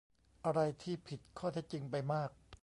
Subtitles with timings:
[0.45, 2.29] อะไรที่ผิดข้อเท็จจริงไปมาก